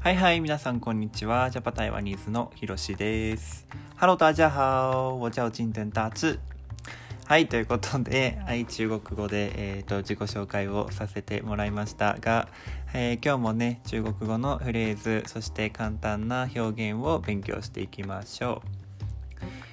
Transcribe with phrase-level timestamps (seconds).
[0.00, 1.50] はいはい、皆さんこんにちは。
[1.50, 3.66] ジャパ台湾ニーズのひろしです。
[3.98, 6.38] Hello，大家好，我叫金天大志。
[7.26, 12.48] はい、ということで、はい、中国語で、えー、と自己紹介をさせてもらいましたが、
[12.94, 18.62] えー今日もね、中国語のフレーズ、そして簡単な表現を勉強していきましょ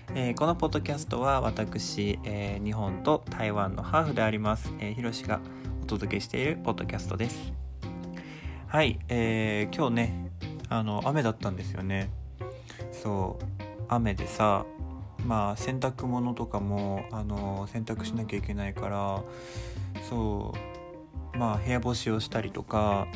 [0.09, 0.11] う。
[0.13, 5.39] えーこのポッドキャストは私、えー日本と台湾のハーフであります、えー、ひろしが
[5.83, 7.66] お届けしているポッドキャストです。
[8.77, 10.29] はい、えー今日ね
[10.69, 12.11] あの雨だったんですよね。
[12.91, 13.43] そう
[13.89, 14.67] 雨でさ
[15.25, 19.23] まあ洗濯物とかもあの洗濯しなきゃいけないから
[20.07, 20.53] そ
[21.33, 23.07] うまあ部屋干しをしたりとか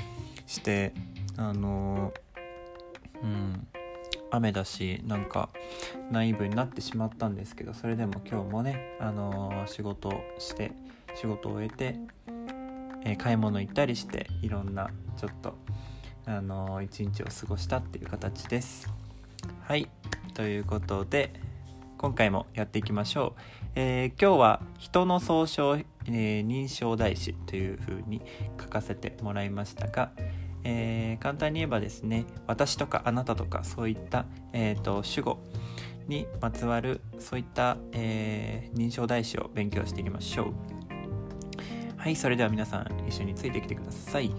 [0.47, 0.95] して
[1.38, 2.11] あの
[3.21, 3.67] うん
[4.31, 5.49] 雨だしなんか
[6.09, 10.71] ナイーブになってしまったんですけどそれでも今日もねあの仕事して
[11.13, 11.99] 仕事を終えて
[13.03, 15.55] えー買い物行ったりしていろんなちょっと
[16.25, 18.91] あのー一日を過ごしたっていう形です。
[19.61, 19.88] はい
[20.33, 21.33] ということで
[21.97, 23.41] 今回もやっていきましょう。
[23.75, 28.21] えー今日は人の総称、えー認証代詞というふうに
[28.59, 30.11] 書かせてもらいましたが、
[30.63, 35.39] えー簡単に言えばですね私とかあなたとかそういった、えーと主語
[36.08, 40.80] にまつわるそういった、えー認証代詞を勉強していきましょう。
[42.02, 44.31] はい、それでは皆さん一緒についてきてください。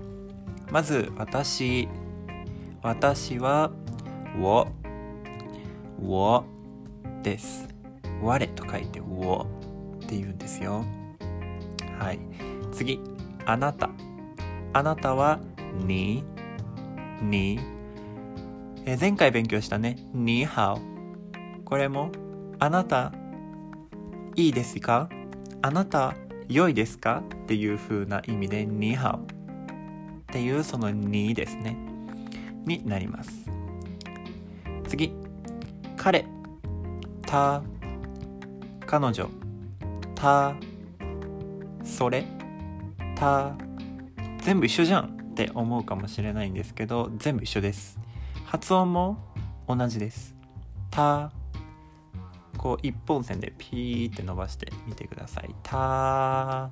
[0.72, 1.88] まず、私。
[2.82, 3.70] 私は、
[4.36, 4.68] 我。
[6.00, 6.44] 我
[7.22, 7.68] です。
[8.20, 9.46] 我と書いて我
[9.94, 10.84] って言うんですよ。
[12.00, 12.18] はい。
[12.72, 12.98] 次、
[13.46, 13.90] あなた。
[14.72, 15.38] あなたは、
[15.86, 16.24] に。
[17.22, 17.60] に。
[18.86, 20.80] え前回勉強したね、にハオ。
[21.64, 22.10] これも、
[22.58, 23.12] あなた、
[24.34, 25.08] いいですか？
[25.62, 26.16] あなた、
[26.52, 27.22] 良いですか？
[27.44, 29.26] っていう風な意味で、にハオっ
[30.26, 31.76] ていうそのにですね。
[32.66, 33.48] になります。
[34.86, 35.12] 次。
[35.96, 36.26] 彼。
[37.22, 37.62] た。
[38.86, 39.28] 彼女。
[40.14, 40.54] た。
[41.84, 42.24] それ。
[43.16, 43.54] た。
[44.42, 47.98] 全部一緒じゃんって思うかもしれないんですけど、全部一緒です。
[48.44, 49.18] 発音も
[49.66, 50.34] 同じです。
[50.90, 51.32] た。
[52.62, 55.52] こう一本線でピーって伸ばしてみてください。
[55.64, 56.70] た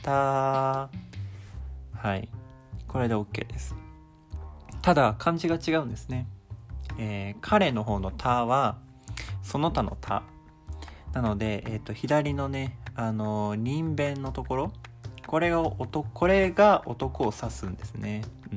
[0.00, 0.88] た
[1.92, 2.28] はい。
[2.86, 3.74] これで OK です。
[4.82, 6.28] ただ漢字が違うんですね。
[6.96, 8.78] えー彼の方のたは
[9.42, 10.22] その他のた。
[11.12, 14.72] なので、えっ、と、左のね、あのー人弁のところ、
[15.26, 18.22] これが男、これが男を指すんですね。
[18.52, 18.54] う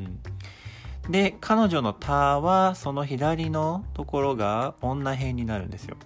[1.08, 1.12] ん。
[1.12, 5.98] で、彼女のたは、その左のところが女編になるんですよ。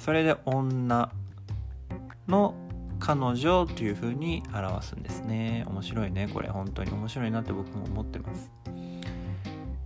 [0.00, 1.12] それで女
[2.26, 2.54] の
[2.98, 5.64] 彼女という風に表すんですね。
[5.68, 6.28] 面白いね。
[6.32, 8.50] これ本当に面白いなって僕も思ってます。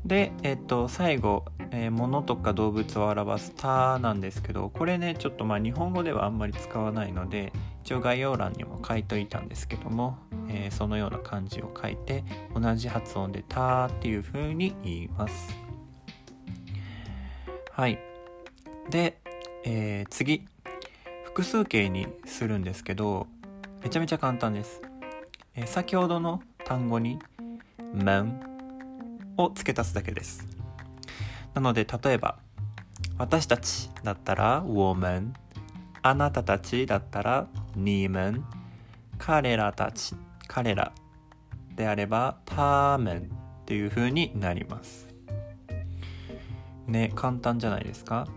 [0.05, 7.53] で、えっと、最後、えー物とか動物を表す「た」なんですけどこれねちょっとまあ日本語ではあんまり使わないので
[7.83, 12.23] 一応概要欄にも書いといたんですけども、えーそのような漢字を書いて
[12.55, 15.57] 同じ発音で「た」っていう風に言います。
[17.73, 17.99] はい。
[18.91, 19.19] で、
[19.65, 20.47] えー次。
[21.25, 23.27] 複数形にするんですけど
[23.83, 24.81] めちゃめちゃ簡単です。
[25.57, 27.19] えー先ほどの単語に
[27.93, 28.41] 「man」
[29.37, 30.47] を付け足すだけです。
[31.55, 32.39] なので例えば
[33.19, 35.33] 私たちだったら woman
[36.03, 37.47] あなたたちだったら
[37.77, 38.43] niman
[39.19, 40.15] 彼らたち
[40.47, 40.93] 彼ら
[41.75, 43.29] であれば tamen っ
[43.67, 45.09] ていう風になります。
[46.87, 48.29] ね簡単じゃないですか？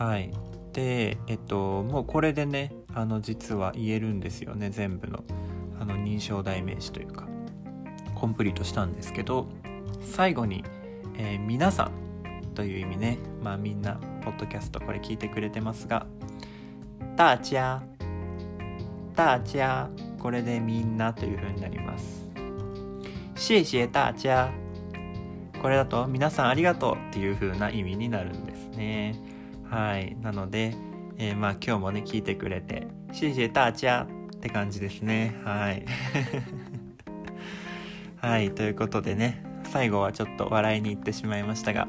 [0.00, 0.32] はい。
[0.72, 5.22] でえっともうこれでねあの実は言えるんですよね全部の。
[5.78, 7.28] あの認証代名詞というか。
[8.14, 9.46] コンプリートしたんですけど
[10.02, 10.62] 最後に、
[11.16, 13.18] えー皆さんという意味ね。
[13.42, 16.06] まあみんなポッドキャストこれ聞いてくれてますが。
[17.16, 17.82] 大家
[19.14, 22.26] 大家これでみんなという風になります。
[23.34, 24.50] 謝謝大家
[25.60, 29.39] これだと皆さんありがとうっていう風な意味になるんですね。
[29.70, 30.16] はい。
[30.20, 30.74] なので、
[31.18, 35.40] えーまあ今日もね聞いてくれて謝謝大家って感じですね。
[35.44, 35.84] はい。
[38.18, 41.86] はい、ということでね、最後はちょっと笑いに行ってしまいましたが、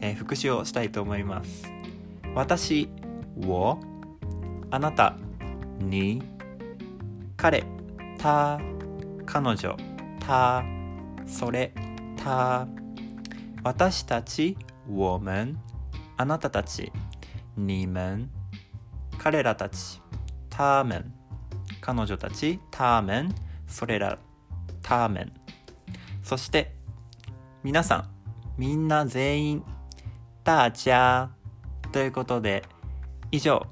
[0.00, 1.72] えー復習をしたいと思います。
[2.34, 2.88] 私、
[3.46, 3.78] を、
[4.70, 5.16] あなた、
[5.78, 6.22] に、
[7.36, 7.64] 彼、
[8.18, 8.60] た、
[9.26, 9.76] 彼女、
[10.20, 10.64] た、
[11.26, 11.72] それ、
[12.16, 12.66] た、
[13.62, 14.56] 私たち、
[14.88, 15.58] 我们、
[16.16, 16.92] あなたたち、
[17.56, 18.30] 你们、
[19.18, 20.00] 彼らたち、
[20.50, 21.12] 他们、
[21.80, 23.34] 彼女たち、他们、
[23.66, 24.18] それら、
[24.82, 25.32] 他们。
[26.22, 26.74] そして
[27.62, 28.08] 皆さん
[28.56, 29.64] みんな全員
[30.44, 31.30] 大家
[31.90, 32.64] ということで
[33.30, 33.66] 以上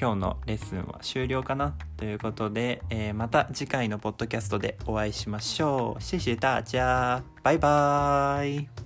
[0.00, 6.02] 今日のレッスンは終了かなということで、えー、また次回のポッドキャストでお会いしましょう。
[6.02, 7.22] 谢谢大家。
[7.44, 8.81] バイバーイ。